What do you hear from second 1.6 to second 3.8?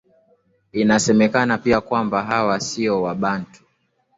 kwamba hawa siyo Wabantu